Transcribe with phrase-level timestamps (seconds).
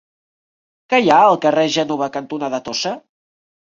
[0.93, 2.95] Què hi ha al carrer Gènova cantonada Tossa?